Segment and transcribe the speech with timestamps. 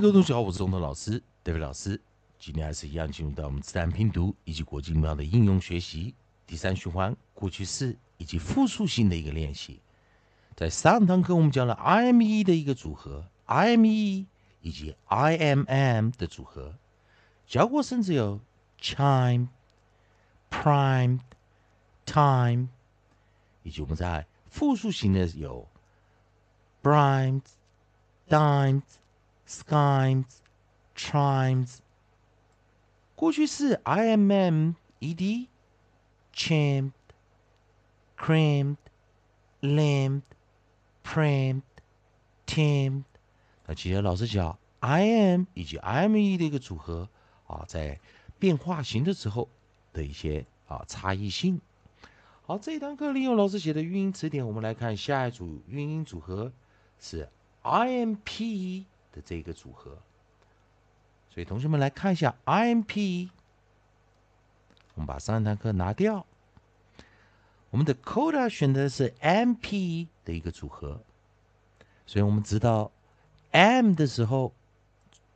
[0.00, 2.00] 各位同学好，我是中头老师，David 老师。
[2.38, 6.14] 今天还是一样进入到我们自然拼读以及国际音标的应用学习
[6.46, 9.78] 第三循环过去式以及复数性的一个练习。
[10.56, 14.24] 在上堂课我们讲了 IME 的一个组合，IME
[14.62, 16.76] 以及 IMM 的组合，
[17.46, 18.40] 教过甚至有
[18.80, 19.48] chime、
[20.50, 21.20] prime、
[22.06, 22.68] time，
[23.62, 25.68] 以及我们在复数型的有
[26.82, 27.42] brimed、
[28.30, 28.80] dimed。
[29.50, 30.26] Skimes,
[30.94, 31.78] chimes。
[33.16, 35.48] 过去式 I M M E D,
[36.32, 36.92] champed,
[38.16, 38.76] crammed,
[39.60, 40.22] lamed,
[41.02, 41.62] pramed,
[42.46, 43.02] tamed。
[43.66, 47.08] 那今天老师讲 I M 以及 I M E 的一个组合
[47.48, 47.98] 啊，在
[48.38, 49.48] 变化型的时候
[49.92, 51.60] 的一些啊差异性。
[52.42, 56.52] 好，这一堂课利用老师写的语音词典，我们来看下一组语音组合
[57.00, 57.28] 是
[57.62, 58.86] I M P。
[59.12, 59.98] 的这个组合，
[61.28, 63.28] 所以同学们来看一下 IMP。
[64.94, 66.26] 我们把上一堂课拿掉，
[67.70, 71.00] 我们的 Coda 选的是 MP 的一个组合，
[72.06, 72.90] 所以我们知道
[73.52, 74.52] M 的时候，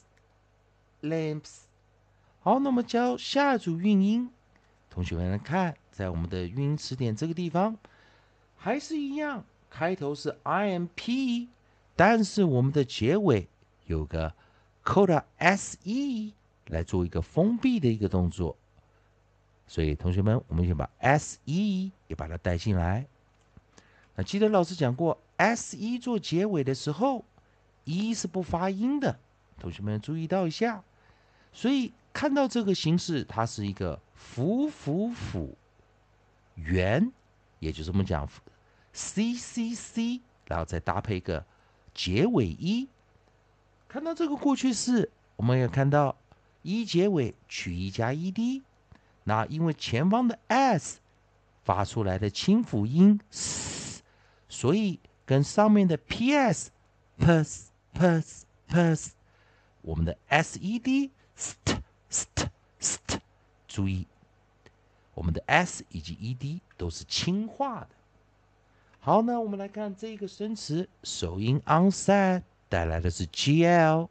[1.01, 1.61] lamps。
[2.41, 4.29] 好，那么教下一组韵音。
[4.89, 7.77] 同学们来看，在我们的韵音词典这个地方，
[8.55, 11.49] 还是一样，开头是 i m p，
[11.95, 13.47] 但是我们的结尾
[13.85, 14.33] 有个
[14.83, 16.33] coda s e
[16.67, 18.55] 来做一个封闭的一个动作。
[19.67, 23.07] 所以，同学们，我们先把 s e 也把它带进来。
[24.15, 27.25] 那记得老师讲过，s e 做结尾的时候
[27.85, 29.19] ，e 是不发音的。
[29.59, 30.83] 同学们注意到一下。
[31.51, 35.57] 所以看到这个形式，它是一个辅辅辅
[36.55, 37.11] 元，
[37.59, 38.29] 也就是我们讲
[38.93, 41.43] c c c，然后再搭配一个
[41.93, 42.87] 结尾 e。
[43.87, 46.15] 看到这个过去式，我们也看到
[46.61, 48.61] e 结尾取 e 加 e d。
[49.27, 50.99] 那因为前方的 s
[51.63, 54.03] 发出来的清辅音 s，
[54.47, 56.67] 所以跟上面的 ps
[57.19, 59.09] ps ps ps，
[59.81, 61.81] 我们的 sed st
[62.11, 62.49] st
[62.79, 63.19] st，
[63.67, 64.05] 注意，
[65.15, 67.89] 我们的 s 以及 ed 都是轻化的。
[68.99, 74.07] 好，那我们来看这个生词，首音 onside 带来的是 gl，onside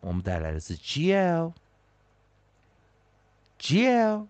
[0.00, 1.52] 我们带来的是 gl。
[3.62, 4.26] Gel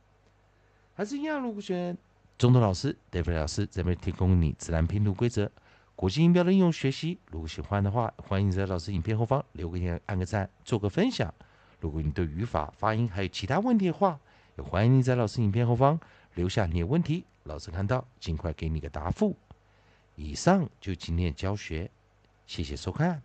[0.97, 1.97] 还是一样，如果选
[2.37, 5.49] 中头老师、David 老师这边提供你自然拼读规则、
[5.95, 7.21] 国际音标的应用学习。
[7.31, 11.33] 如果喜欢的话，欢迎在老师影片后方留个言、按个赞、做个分享。
[11.79, 14.19] 如果你对语法、发音还有其他问题的话，
[14.56, 15.99] 也欢迎你在老师影片后方
[16.35, 19.37] 留下你的问题，老师看到尽快给你个答复。
[20.17, 21.91] 以上就今天的教学，
[22.47, 23.21] 谢谢收看。